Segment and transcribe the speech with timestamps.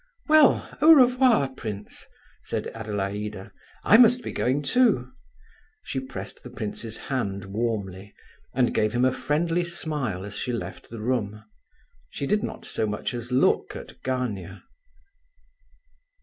[0.27, 2.07] "Well, au revoir, prince,"
[2.41, 3.51] said Adelaida,
[3.83, 5.11] "I must be going too."
[5.83, 8.15] She pressed the prince's hand warmly,
[8.51, 11.43] and gave him a friendly smile as she left the room.
[12.09, 14.63] She did not so much as look at Gania.